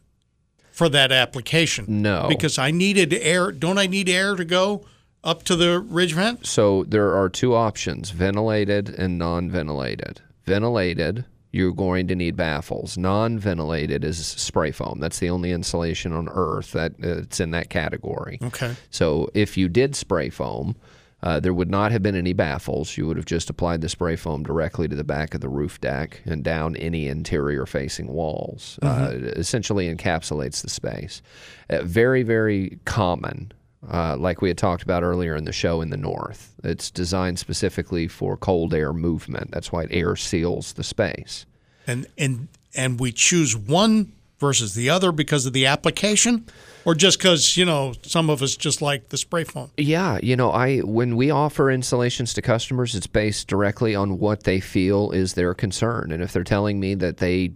[0.72, 1.86] for that application?
[2.02, 2.26] No.
[2.28, 3.54] Because I needed air.
[3.54, 4.86] Don't I need air to go
[5.24, 6.46] up to the ridge vent?
[6.46, 10.20] So there are two options: ventilated and non-ventilated.
[10.46, 11.24] Ventilated,
[11.54, 12.98] you're going to need baffles.
[12.98, 14.98] Non-ventilated is spray foam.
[15.00, 18.40] That's the only insulation on Earth that uh, it's in that category.
[18.42, 18.76] Okay.
[18.90, 20.76] So if you did spray foam,
[21.22, 22.98] uh, there would not have been any baffles.
[22.98, 25.80] You would have just applied the spray foam directly to the back of the roof
[25.80, 28.80] deck and down any interior facing walls.
[28.82, 31.22] Uh, it essentially encapsulates the space.
[31.70, 33.54] Uh, very, very common.
[33.92, 36.54] Uh, like we had talked about earlier in the show in the north.
[36.64, 39.52] It's designed specifically for cold air movement.
[39.52, 41.46] That's why it air seals the space.
[41.86, 46.46] And and and we choose one versus the other because of the application,
[46.86, 49.72] or just because you know some of us just like the spray foam.
[49.78, 54.44] Yeah, you know, I when we offer installations to customers, it's based directly on what
[54.44, 56.12] they feel is their concern.
[56.12, 57.54] And if they're telling me that they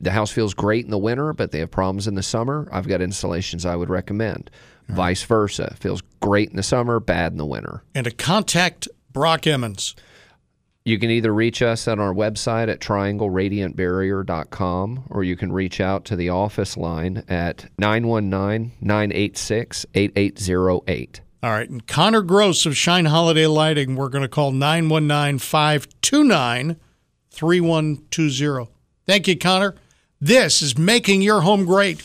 [0.00, 2.86] the house feels great in the winter, but they have problems in the summer, I've
[2.86, 4.50] got installations I would recommend.
[4.88, 7.82] Vice versa, feels great in the summer, bad in the winter.
[7.94, 9.94] And to contact Brock Emmons.
[10.84, 16.06] You can either reach us at our website at triangleradiantbarrier.com or you can reach out
[16.06, 21.20] to the office line at 919 986 8808.
[21.42, 21.68] All right.
[21.68, 26.76] And Connor Gross of Shine Holiday Lighting, we're going to call 919 529
[27.30, 28.70] 3120.
[29.06, 29.74] Thank you, Connor.
[30.20, 32.02] This is making your home great.